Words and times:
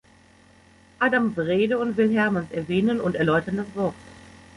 Adam 0.97 1.35
Wrede 1.37 1.77
und 1.77 1.95
Will 1.95 2.11
Hermanns 2.11 2.51
erwähnen 2.51 2.99
und 2.99 3.13
erläutern 3.13 3.57
das 3.57 3.67
Wort. 3.75 3.93